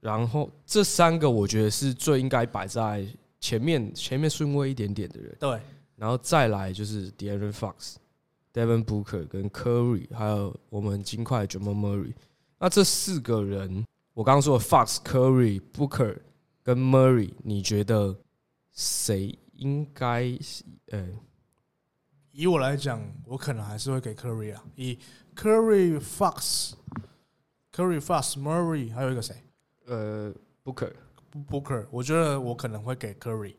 [0.00, 3.06] 然后这三个我觉得是最应该摆在
[3.38, 5.36] 前面前面顺位一点点的人。
[5.38, 5.60] 对，
[5.96, 7.96] 然后再来就是 Darren Fox、
[8.56, 12.14] Devin Booker 跟 Curry，还有我们金块 Jamal Murray。
[12.58, 16.16] 那这四个人，我刚刚说的 Fox、Curry、Booker
[16.62, 18.16] 跟 Murray，你觉得
[18.72, 20.38] 谁应该？
[20.90, 21.06] 呃，
[22.32, 24.64] 以我来讲，我可能还是会给 Curry 啊。
[24.74, 24.98] 以
[25.34, 26.72] Curry、Fox、
[27.74, 29.34] Curry、Fox、Murray，还有一个谁？
[29.84, 30.32] 呃
[30.64, 30.92] ，Booker、
[31.46, 33.54] Booker，我觉得我可能会给 Curry。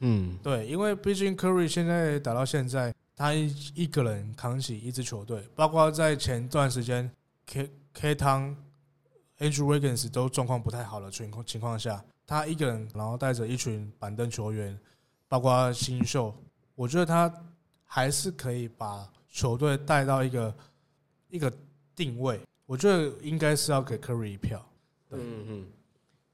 [0.00, 7.10] 嗯，对，因为毕竟 Curry 现在打到现在，他一个人扛起一支球队，包括在前段时间
[7.46, 8.56] K K 汤、
[9.38, 14.78] Andrew Wiggins 都状况不太好的情况情况下，他一个人然后带着一群板凳球员，
[15.28, 16.34] 包括新秀，
[16.74, 17.32] 我觉得他
[17.84, 20.54] 还是可以把球队带到一个
[21.30, 21.52] 一个
[21.94, 22.40] 定位。
[22.66, 24.66] 我觉得应该是要给 Curry 一票。
[25.10, 25.66] 嗯嗯，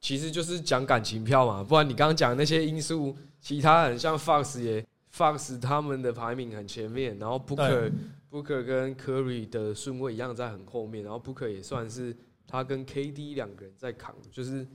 [0.01, 7.93] 其实就是讲感情票嘛，不然你刚刚讲那些因素，其他人像 Fox 也 Fox 他们的排名很前面，然后 Booker
[8.31, 14.67] Booker 跟 Curry 的顺位一样在很后面，然后 Booker 也算是他跟 KD 两个人在扛，就是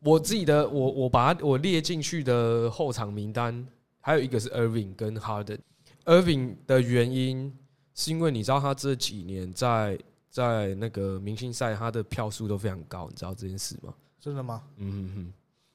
[0.00, 3.66] 我自己的我我把它我列进去的后场名单，
[4.00, 5.58] 还有一个是 Irving 跟 Harden。
[6.04, 7.56] Irving 的原因
[7.94, 9.98] 是因为你知道他这几年在。
[10.32, 13.92] 在那个明星赛，他的票数都非常高，你知道这件事吗？
[14.18, 14.62] 真的吗？
[14.76, 15.32] 嗯哼哼，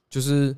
[0.10, 0.58] 就是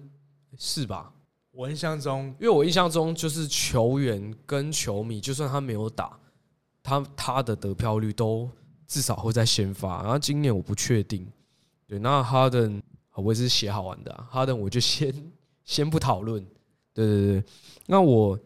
[0.57, 1.13] 是吧？
[1.59, 6.17] 我印象中，因为我印象中就是球员跟球迷，就算他没有打，
[6.81, 8.49] 他他的得票率都
[8.87, 10.01] 至少会在先发。
[10.01, 11.27] 然后今年我不确定，
[11.85, 12.81] 对，那哈登
[13.13, 15.13] 我也是写好玩的，哈登我就先
[15.65, 16.41] 先不讨论。
[16.93, 17.43] 对对对，
[17.87, 18.39] 那我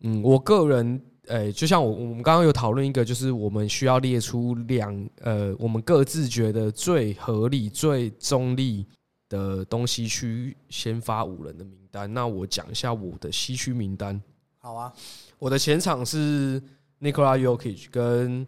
[0.00, 1.04] 嗯，我个人。
[1.28, 8.86] 诶，就像我我们刚刚有讨论一个，就是我们需要列出两呃，我们各自觉得最合理、最中立
[9.28, 12.12] 的东西区先发五人的名单。
[12.12, 14.20] 那我讲一下我的西区名单。
[14.58, 14.92] 好啊，
[15.38, 16.62] 我的前场是
[17.00, 18.46] Nikola Jokic 跟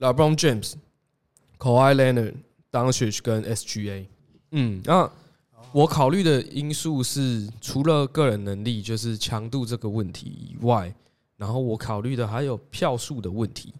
[0.00, 0.74] LeBron James、
[1.58, 2.34] Kawhi Leonard、
[2.70, 4.06] Doncic 跟 SGA。
[4.52, 5.10] 嗯，那
[5.72, 10.94] 我考虑的因素是除了个人能力，就是强度这个问题以外。
[11.36, 13.72] 然后我考虑的还有票数的问题，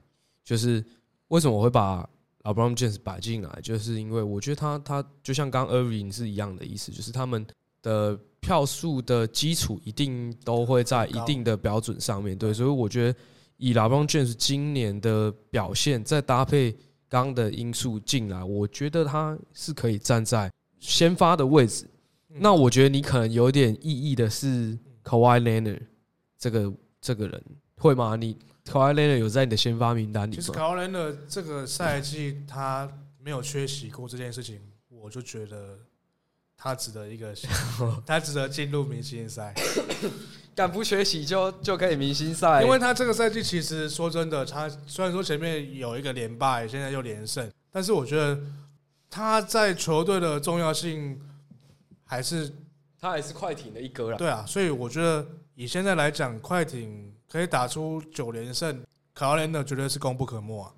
[0.44, 0.84] 就是
[1.28, 2.08] 为什么我会把
[2.54, 7.46] LeBron James 摆进来，就是因为我觉得他他就像刚 Irving 是一样的意思，就是他们
[7.82, 13.18] 的票数的基础一定都会在一定的标准上面对，所以我觉得
[13.56, 16.76] 以 LeBron James 今年的表现，再搭配
[17.08, 21.88] 刚的因素进来，我觉得他是可以站在先发的位置。
[22.28, 25.82] 那我觉得你可能有点意义的是 Kawhi Leonard
[26.38, 26.72] 这个。
[27.00, 27.42] 这个人
[27.76, 28.16] 会吗？
[28.16, 28.36] 你
[28.70, 35.78] Kawhi Leonard 有在你的先发名单里其实 Kawhi Leonard 这个赛季他没有缺席过这件事情，我就觉得
[36.56, 37.34] 他值得一个，
[38.04, 39.54] 他值得进入明星赛。
[40.54, 42.62] 敢不缺席就就可以明星赛？
[42.62, 48.38] 因为他这个赛季其实说真的，他虽然说前面有一个连败，现在又连胜，但是我觉得
[49.08, 51.20] 他在球队的重要性
[52.04, 52.52] 还是
[53.00, 54.16] 他还是快艇的一哥了。
[54.18, 55.26] 对啊，所以我觉得。
[55.58, 58.82] 以现在来讲，快艇可以打出九连胜，
[59.14, 60.72] 卡莱的绝对是功不可没啊！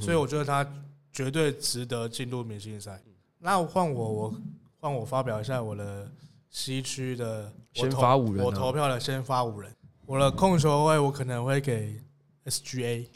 [0.00, 0.66] 所以我觉得他
[1.12, 3.02] 绝对值得进入明星赛。
[3.38, 4.34] 那换我，我
[4.80, 6.10] 换我发表一下我的
[6.50, 9.74] 西区的先发五人，我投票的先发五人。
[10.06, 12.00] 我的控球位我可能会给
[12.46, 13.06] SGA，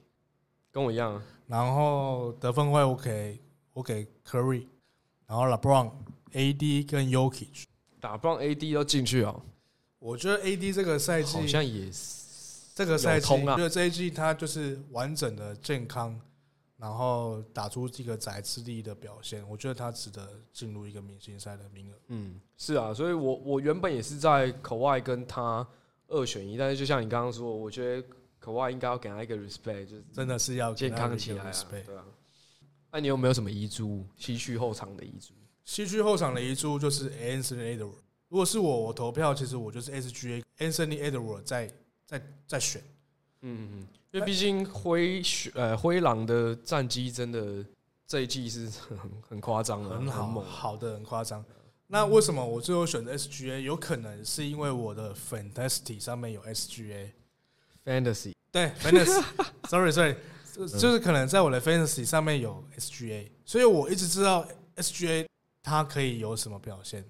[0.71, 1.15] 跟我一样。
[1.15, 3.39] 啊然后得分位我给
[3.75, 4.65] 我给 Curry，
[5.27, 5.91] 然后 LeBron、
[6.33, 7.65] AD 跟 Yokic，
[8.01, 9.43] 打 LeBron、AD 都进去哦。
[9.99, 12.22] 我觉得 A D 这个赛季好像也是
[12.75, 16.19] 这个赛季，觉得这一季他就是完整的健康，
[16.79, 21.97] 然后打出这个宰之力的表现，我觉得他值得进入一个明星赛的名额。
[22.09, 25.67] 嗯，是啊，所以我我原本也是在口外跟他
[26.09, 28.09] 二选一，但是就像你刚刚说，我觉得
[28.39, 32.05] 口外应该要给他一个 respect，就是真的是要健康起来啊，对啊。
[32.91, 34.05] 那你有没有什么遗珠？
[34.17, 35.35] 西区后场的遗珠？
[35.65, 38.03] 西区后场的遗珠就是 Anthony Edwards。
[38.29, 41.71] 如果是我，我投票，其实我就是 SGA Anthony Edwards 在
[42.07, 42.83] 在在选，
[43.43, 45.23] 嗯嗯，因为毕竟灰
[45.55, 47.65] 呃灰狼的战绩真的
[48.07, 51.45] 这一季是很很夸张的，很好好的很夸张。
[51.87, 53.61] 那为什么我最后选择 SGA？
[53.61, 60.17] 有可能是因为我的 Fantasy 上面有 SGA，Fantasy 对 Fantasy，Sorry Sorry，
[60.79, 65.27] 就是可能在我的 Fantasy 上面有 SGA，所以我一直知道 SGA
[65.63, 67.05] 它可以有什么表现。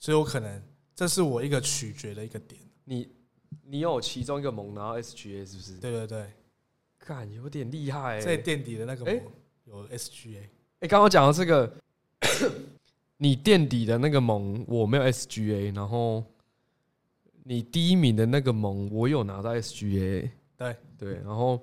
[0.00, 0.62] 所以，我可能
[0.94, 2.60] 这是我一个取决的一个点。
[2.84, 3.08] 你
[3.62, 5.78] 你有其中一个盟拿到 SGA 是不是？
[5.78, 6.26] 对对对，
[6.98, 8.20] 看有点厉害、欸。
[8.20, 9.32] 在垫底的那个哎盟
[9.64, 10.40] 有 SGA，
[10.80, 11.72] 哎，刚刚讲到这个，
[13.18, 16.24] 你垫底的那个盟我没有 SGA，然后
[17.42, 21.60] 你第一名的那个盟我有拿到 SGA，对对，然后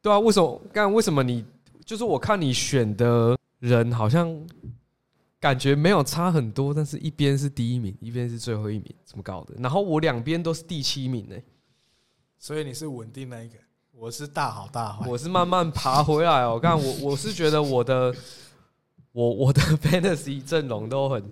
[0.00, 0.60] 对啊，为什么？
[0.72, 1.44] 干为什么你
[1.84, 4.28] 就是我看你选的人好像
[5.44, 9.54] 感觉没有差很多，但是一边是第一名，一边是最后一名，怎么搞的？
[9.58, 11.36] 然后我两边都是第七名呢、
[12.38, 13.58] 所以你是稳定那一个，
[13.92, 15.06] 我是大好大坏。
[15.06, 16.58] 我是慢慢爬回来哦。
[16.58, 18.14] 看我，我是觉得我的
[19.12, 21.22] 我我的 fantasy 阵容都很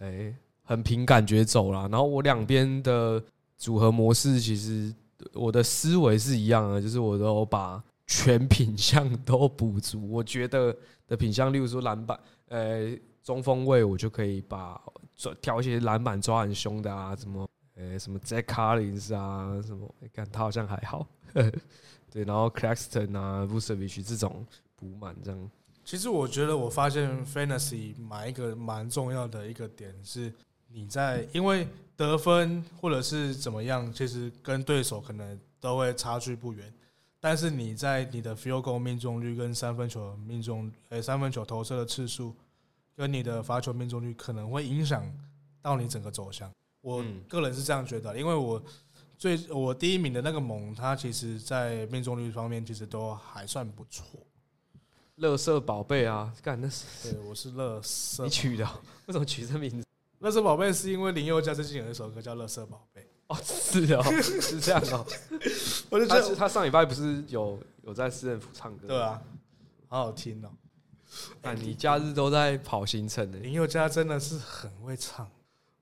[0.00, 1.88] 哎、很凭感觉走啦。
[1.90, 3.22] 然后我两边的
[3.56, 4.94] 组合模式其实
[5.32, 10.10] 我的思维是一样的，就是我都把全品相都补足。
[10.10, 10.76] 我觉得
[11.08, 14.80] 的品相，例如说篮板，呃，中锋位我就可以把
[15.14, 21.06] 抓挑一些篮板抓很凶的啊，什么呃什么 Jack Collins 啊，什么，哎看他好像还好。
[22.10, 25.50] 对，然后 Claxton 啊、Vucevic 这种补满这样。
[25.84, 30.32] 其实我觉得我发现 fantasy 买一个蛮重要的一个点是，
[30.68, 36.72] 你在因为得分或者是怎么样，其实跟对手可能都会差距不远。
[37.18, 42.34] 但是你在你的 field goal 命中率跟三分球命中，呃、三分球投射的次数，
[42.96, 45.04] 跟你的罚球命中率可能会影响
[45.60, 46.50] 到你整个走向。
[46.80, 48.62] 我嗯个人是这样觉得，因为我
[49.16, 54.04] 最我第一名的那个猛，他其实在命中率方面其实都还算不错。
[55.16, 58.30] 乐色宝贝啊，干那是对，我是乐色你。
[58.30, 59.86] 取的哦， 为什么取这名字？
[60.18, 65.06] 乐色宝贝是因为林宥嘉最近有一首歌叫《乐色宝贝》，哦，是哦， 是这样哦。
[65.90, 68.88] 我就觉得他上礼拜不是有有在私人府唱歌？
[68.88, 69.22] 对，啊，
[69.88, 70.50] 好好听哦。
[71.42, 75.28] 啊，你假日都在跑行程呢，林宥嘉真的是很会唱，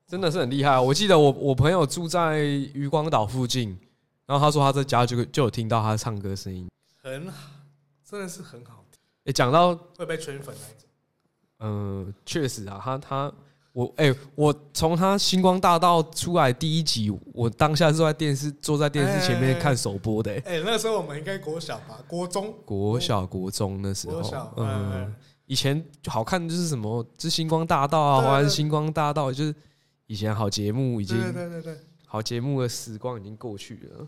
[0.07, 0.81] 真的是很厉害啊。
[0.81, 3.77] 我记得我我朋友住在渔光岛附近，
[4.25, 6.69] 然后他说他在家就就有听到他唱歌声音。
[7.01, 7.49] 很好，
[8.03, 10.89] 真的是很好听，诶，讲到会被圈粉那一种。
[11.59, 13.33] 嗯，确实啊，他他
[13.73, 29.55] 我哎、我从他星光大道出来第一集，我当下是坐在电视坐在电视前面看首播的、欸，哎，那时候我们应该国小吧，国中，国小国中那时候国小，，嗯嗯，，以前好看就是什么，就是星光大道啊，或者是星光大道，就是
[30.07, 34.07] 以前好节目已对经对对对对，好节目的时光已经过去了，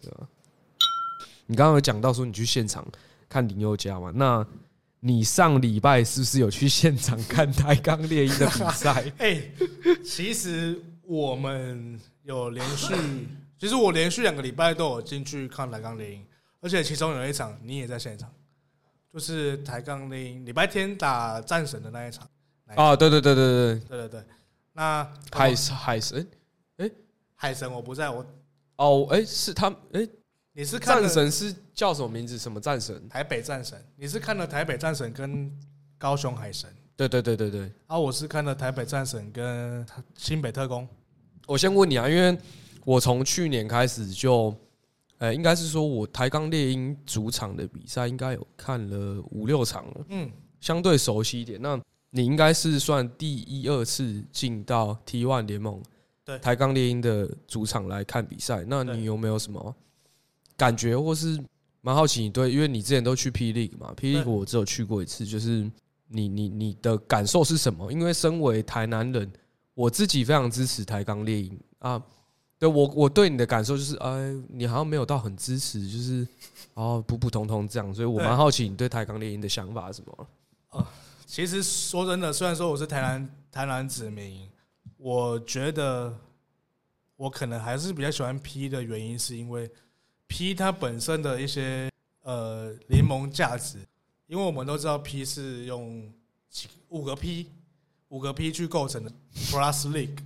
[0.00, 0.26] 对吧？
[1.46, 2.84] 你刚刚有讲到说你去现场
[3.28, 4.10] 看林宥嘉嘛？
[4.14, 4.44] 那
[5.04, 9.12] 你上礼拜是不是有去现场看台钢猎鹰的比赛？
[9.18, 9.42] 哎，
[10.04, 12.94] 其实我们有连续，
[13.58, 16.24] 其实我连续两个礼拜都有进去看台钢猎鹰，
[16.60, 18.32] 而且其中有一场你也在现场，
[19.12, 22.24] 就是台钢猎鹰礼拜天打战神的那一场。
[22.76, 24.24] 啊，对对对对对，对对对，
[24.72, 26.26] 那海海神
[27.34, 28.24] 海神我不在，我
[28.76, 30.06] 哦，哎，是他哎，
[30.54, 32.36] 你是看战神是叫什么名字？
[32.36, 33.08] 什么战神？
[33.08, 35.50] 台北战神，你是看了台北战神跟
[35.96, 37.72] 高雄海神，对对对对对。
[37.86, 39.84] 啊，我是看了台北战神跟
[40.14, 40.86] 新北特工。
[41.46, 42.36] 我先问你啊，因为
[42.84, 44.54] 我从去年开始就，
[45.16, 51.58] 呃，应该是说我台钢猎鹰主场的比赛应该有看了五六场了，嗯，相对熟悉一点。
[51.62, 55.82] 那你应该是算第一二次进到 T One 联盟，
[56.26, 58.66] 对台钢猎鹰的主场来看比赛。
[58.68, 59.74] 那你有没有什么
[60.62, 61.42] 感觉，或是
[61.80, 62.52] 蛮好奇你对？
[62.52, 65.68] 因为你之前都去霹雳嘛，霹雳对我只有去过一次，就是
[66.06, 67.90] 你你你的感受是什么？
[67.90, 69.32] 因为身为台南人，
[69.74, 72.00] 我自己非常支持台钢猎鹰啊。
[72.60, 76.24] 对我我对你的感受就是，哎，你好像没有到很支持，就是
[76.74, 80.86] 哦普普通通这样，所以我蛮好奇你对台钢猎鹰的想法是什么。
[81.26, 84.48] 其实说真的，虽然说我是台南台南子民，
[84.96, 86.16] 我觉得
[87.16, 89.68] 我可能还是比较喜欢 P 的原因，是因为
[90.32, 91.90] P 它本身的一些
[92.22, 93.76] 呃联盟价值，
[94.26, 96.10] 因为我们都知道 P 是用
[96.48, 97.50] 几五个 P
[98.08, 100.16] 五个 P 去构成的 Plus League，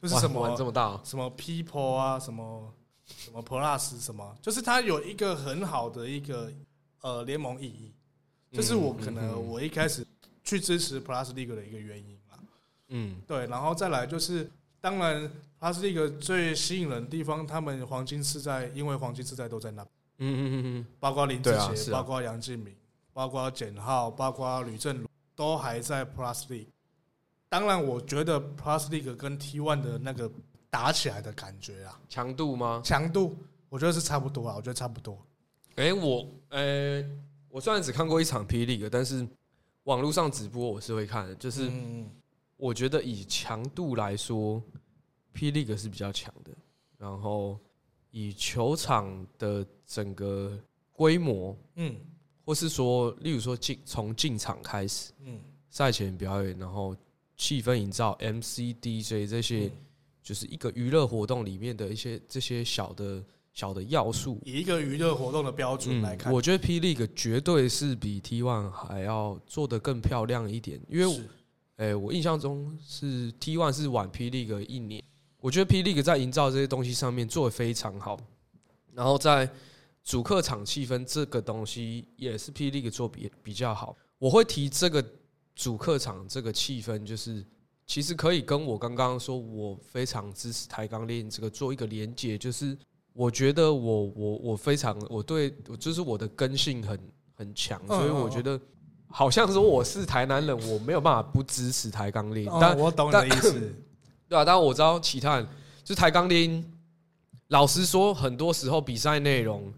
[0.00, 2.72] 就是什么玩这么大哦、什么 people 啊，什么
[3.04, 6.50] 什么 plus 什么，就是它有一个很好的一个
[7.02, 7.92] 呃联盟意义，
[8.50, 10.06] 这是我可能嗯我一开始
[10.42, 12.38] 去支持 plus league 的一个原因啦。
[12.88, 14.50] 嗯，对，然后再来就是，
[14.80, 15.30] 当然
[15.60, 19.88] plus league 最吸引人的地方，他们黄金世代，因为黄金世代都在那，嗯
[20.18, 22.74] 嗯嗯嗯包括林志杰，包括杨敬明，
[23.12, 26.68] 包括简浩，包括吕正儒，都还在 plus league。
[27.48, 30.30] 当然，我觉得 plus league 跟 T one 的那个
[30.68, 32.82] 打起来的感觉啊，强度吗？
[32.84, 33.36] 强度，
[33.68, 35.18] 我觉得是差不多啊，我觉得差不多。
[35.76, 37.02] 哎、我呃、
[37.48, 39.26] 我虽然只看过一场霹雳的，但是
[39.84, 41.34] 网络上直播我是会看的。
[41.36, 42.10] 就是嗯，
[42.56, 44.62] 我觉得以强度来说，
[45.34, 46.52] 霹雳是比较强的。
[46.98, 47.58] 然后
[48.10, 50.58] 以球场的整个
[50.92, 51.94] 规模，嗯，
[52.44, 56.96] 或是说，例如说进从进场开始，嗯，赛前表演，然后
[57.36, 59.70] 气氛营造，MC、DJ 这些，
[60.22, 63.22] 就是一个娱乐活动里面的一些这些小的
[63.52, 64.40] 小的要素。
[64.44, 71.22] 以一个娱乐活动的标准来看，我觉得 P League 绝对是比 T One 还要做的更漂亮一点，因为，
[71.76, 75.04] 哎，我印象中是 T One 是晚 P League 一年。
[75.40, 78.18] 我觉得 P League 在营造这些东西上面做的非常好，
[78.92, 79.48] 然后在
[80.02, 83.96] 主客场气氛这个东西也是 P League 做比比较好。
[84.18, 85.04] 我会提这个
[85.54, 87.44] 主客场这个气氛，就是
[87.86, 92.76] 其实可以跟我刚刚说我非常支持抬杠练这个做一个连接，就是
[93.12, 96.98] 我觉得我我我非常我对就是我的根性很
[97.36, 98.60] 很强，所以我觉得
[99.06, 102.50] 好像说我是台南人，我没有办法不支持抬杠练。
[102.60, 103.72] 但我懂你的意思。
[104.28, 105.48] 对啊，当然我知道其他人
[105.82, 106.72] 就台钢猎鹰。
[107.48, 109.72] 老实说，很多时候比赛内容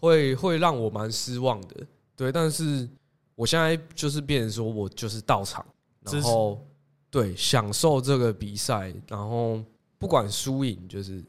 [0.00, 1.86] 会会让我蛮失望的。
[2.16, 2.88] 对，但是
[3.36, 5.64] 我现在就是变成说我就是到场，
[6.00, 6.60] 然后
[7.10, 9.62] 对享受这个比赛，然后
[9.96, 11.22] 不管输赢，就是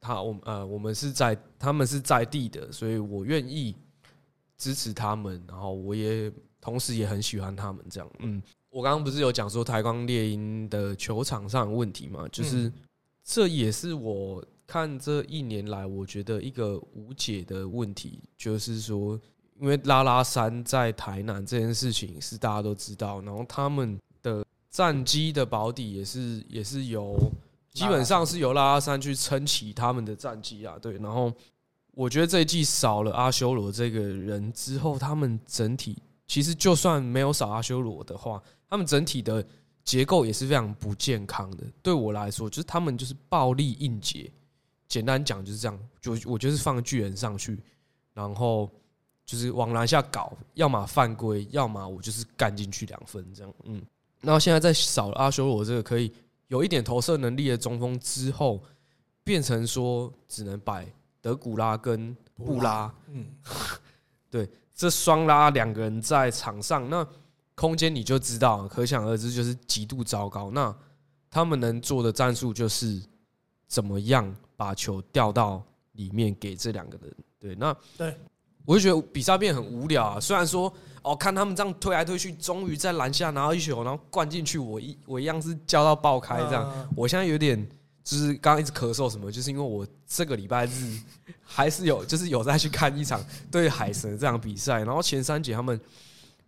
[0.00, 3.76] 他我呃我们是在他们是在地的，所以我愿意
[4.58, 6.28] 支持他们，然后我也
[6.60, 8.42] 同时也很喜欢他们这样，嗯。
[8.70, 12.26] 我刚刚不是有讲说台光猎鹰的球场上问题嘛？
[12.30, 12.72] 就是
[13.24, 19.18] 这也是我看这一年来我觉得一个无解的问题，就是说，
[19.60, 27.18] 因为拉拉山在台南这件事情是大家都知道，然后他们的战机的保底也是也是由
[27.72, 30.92] 基本上是由拉拉山去撑起他们的战机啊，对。
[30.98, 31.32] 然后
[31.94, 38.40] 我觉得这一季少了阿修罗这个人之后，他们整体其实就算没有少阿修罗的话。
[38.70, 39.44] 他们整体的
[39.84, 41.64] 结构也是非常不健康的。
[41.82, 44.30] 对我来说，就是他们就是暴力硬结，
[44.86, 45.76] 简单讲就是这样。
[46.00, 47.60] 就我就是放巨人上去，
[48.14, 48.70] 然后
[49.26, 53.52] 就是往篮下搞，要么犯规，要么我就是干进去两分这样。
[53.64, 53.82] 嗯，
[54.20, 56.12] 然后现在在少了阿修罗这个可以
[56.46, 58.62] 有一点投射能力的中锋之后，
[59.24, 60.86] 变成说只能摆
[61.20, 62.94] 德古拉跟布拉。
[63.08, 63.26] 嗯，
[64.30, 67.04] 对，这双拉两个人在场上那。
[67.60, 70.50] 空间你就知道，可想而知就是极度糟糕。
[70.50, 70.74] 那
[71.30, 72.98] 他们能做的战术就是
[73.68, 77.14] 怎么样把球调到里面给这两个人。
[77.38, 78.16] 对，那对
[78.64, 80.18] 我就觉得比赛变很无聊啊。
[80.18, 86.88] 虽然说哦，看他们这样推来推去，终于在篮下拿到一球，然后灌进去，我一我一样是叫到爆开这样。
[86.96, 87.62] 我现在有点
[88.02, 90.98] 就是刚刚一直咳嗽什么，就是因为我这个礼拜日
[91.42, 95.78] 还是有就是有在去看一场对海神这场比赛，然后前三节他们。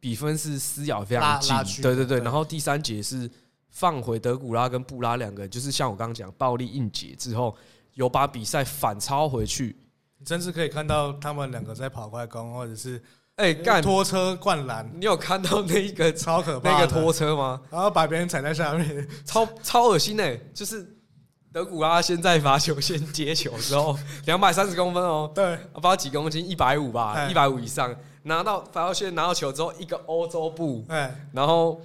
[0.02, 3.30] 比分是撕咬非常近，对对对，然后第三节是
[3.70, 7.56] 放回德古拉跟布拉两个人，就是像我刚刚讲暴力硬解之后，
[7.94, 9.76] 有把比赛反超回去，
[10.24, 13.00] 真是可以看到他们两个在跑快攻，或者是
[13.36, 17.62] 哎干拖车灌篮，你有看到那一个 超可怕那个拖车吗？
[17.70, 20.36] 然后把别人踩在下面， 超超恶心哎！
[20.52, 20.96] 就是
[21.52, 27.94] 德古拉先在罚球先接球之后，两百三十公分哦，对，不知道几公斤，一百五吧，一百五以上。
[28.24, 31.80] 拿到罚球线，拿到球之后，一个欧洲步，哎，然后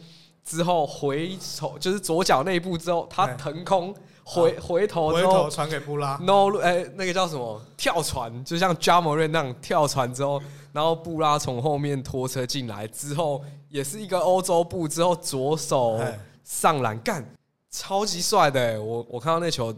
[0.45, 7.61] 之后回手就是左脚那一步之后，他腾空回回头回头传给布拉，no，哎，那个叫什么？
[7.75, 15.99] 跳船，就像加莫瑞那样跳船之后，然后布拉从后面拖车进来之后，也是一个欧洲步之后左手
[16.43, 17.25] 上篮干，
[17.71, 19.75] 超级帅的，我我看到那球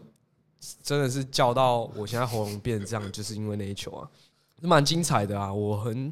[0.84, 4.08] 真的是叫到我现在喉咙变这样，就是因为那一球啊，
[4.62, 6.12] 蛮精彩的啊，我很。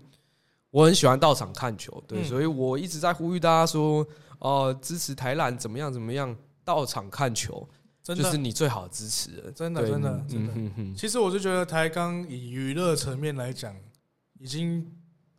[0.78, 4.06] 我很喜欢到场看球，对，所以我一直在呼吁大家说，
[4.38, 7.68] 哦，支持台篮怎么样怎么样，到场看球，
[8.04, 10.54] 就是你最好的支持人，真的真的真的。
[10.96, 13.76] 其实我就觉得台钢以娱乐层面来讲，
[14.40, 14.88] 已经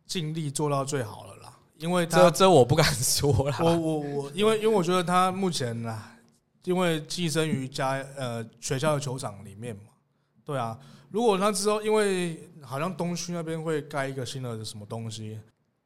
[0.05, 1.57] 尽力做到最好了啦。
[1.77, 6.17] 因为这这我不敢说啦，我我我，因为因为我觉得他目前啦，
[6.65, 9.83] 因为寄生于家呃学校的球场里面嘛，
[10.43, 10.77] 对啊。
[11.11, 15.39] 如果他之后，因为好像东区那边会盖一个新的什么东西，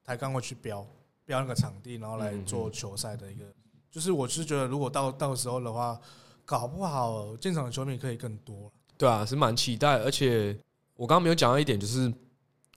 [0.03, 0.86] 台钢会去标
[1.26, 3.45] 标那个场地，然后来做球赛的一个，
[3.89, 5.97] 就是我是觉得，如果到到时候的话，
[6.43, 8.69] 搞不好进场的球迷可以更多。
[8.97, 9.97] 对啊，是蛮期待。
[9.99, 10.53] 而且
[10.95, 12.13] 我刚刚没有讲到一点，就是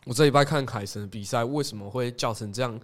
[0.05, 2.81] 我这礼拜看凯神的比赛，为什么会叫成这样？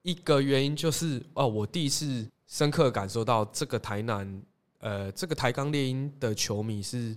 [0.00, 4.42] 一个原因就是哦，我第一次深刻感受到这个台南，
[4.78, 7.14] 呃，这个台钢猎鹰的球迷是。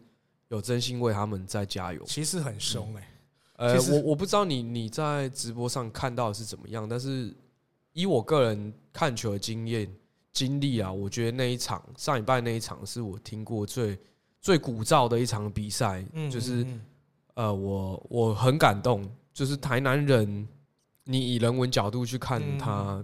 [0.49, 3.09] 有真心为他们在加油，其实很凶哎。
[3.57, 7.35] 呃，我我不知道你你在直播上看到是怎么样，但是
[7.93, 9.91] 以我个人看球的经验
[10.31, 13.97] 经历啊，我觉得那一场上礼拜那一场是我听过最
[14.39, 16.05] 最鼓噪的一场比赛。
[16.13, 16.63] 嗯，就是
[17.33, 20.47] 呃，我我很感动，就是台南人，
[21.03, 23.03] 你以人文角度去看他，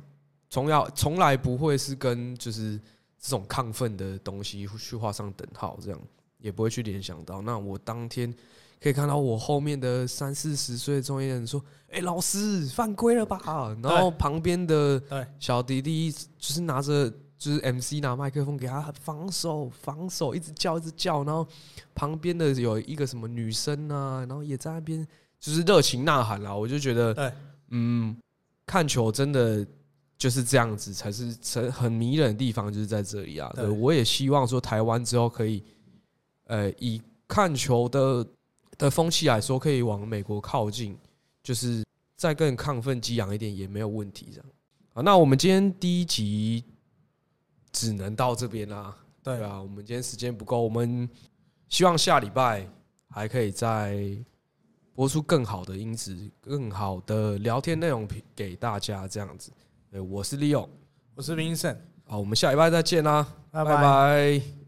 [0.51, 2.77] 从要从来不会是跟就是
[3.19, 5.99] 这种亢奋的东西去画上等号，这样
[6.43, 7.41] 也不会去联想到。
[7.41, 8.31] 那我当天
[8.79, 13.41] 可以看到我后面的三四十岁的中年人说：“哎，老师犯规了吧？”
[13.81, 15.01] 然后旁边的
[15.39, 17.11] 小弟弟就是拿着。
[17.35, 21.45] 就是 MC 拿麦克风给他防守，防守，一直叫，一直叫，然后
[21.93, 25.05] 旁边的有一个什么女生啊，然后也在那边
[25.41, 26.55] 就是热情呐喊啦。
[26.55, 27.33] 我就觉得，对，
[27.71, 28.15] 嗯，
[28.65, 29.67] 看球真的
[30.17, 33.51] 就是这样子，才是很很迷人的地方，就是在这里啊。
[33.53, 35.61] 对，我也希望说台湾之后可以，
[36.53, 38.27] 呃，以看球的
[38.77, 40.95] 的风气来说，可以往美国靠近，
[41.41, 41.83] 就是
[42.15, 44.27] 再更亢奋激昂一点也没有问题。
[44.31, 44.45] 这样
[44.93, 46.63] 啊，那我们今天第一集。
[47.75, 51.09] 只能到这边啦，对啊，我们今天时间不够，我们
[51.69, 52.69] 希望下礼拜
[53.09, 54.15] 还可以再
[54.93, 59.51] 播出更好的音质、更好的聊天内容给大家，这样子。
[59.89, 60.69] 对，我是 Leo，
[61.15, 64.62] 我是 Vincent，好，我们下礼拜再见啦，拜拜。